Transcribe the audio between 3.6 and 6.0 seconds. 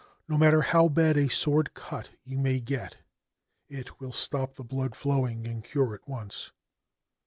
it will stop the blood flowing and cure